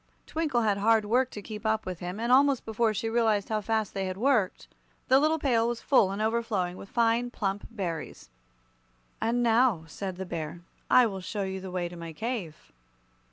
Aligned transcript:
Twinkle 0.25 0.63
had 0.63 0.79
hard 0.79 1.05
work 1.05 1.29
to 1.29 1.43
keep 1.43 1.63
up 1.63 1.85
with 1.85 1.99
him, 1.99 2.19
and 2.19 2.31
almost 2.31 2.65
before 2.65 2.91
she 2.91 3.07
realized 3.07 3.49
how 3.49 3.61
fast 3.61 3.93
they 3.93 4.05
had 4.07 4.17
worked, 4.17 4.67
the 5.09 5.19
little 5.19 5.37
pail 5.37 5.67
was 5.67 5.79
full 5.79 6.09
and 6.09 6.19
overflowing 6.23 6.75
with 6.75 6.89
fine, 6.89 7.29
plump 7.29 7.67
berries. 7.69 8.31
"And 9.21 9.43
now," 9.43 9.83
said 9.85 10.15
the 10.15 10.25
Bear, 10.25 10.61
"I 10.89 11.05
will 11.05 11.21
show 11.21 11.43
you 11.43 11.61
the 11.61 11.69
way 11.69 11.87
to 11.87 11.95
my 11.95 12.13
cave." 12.13 12.71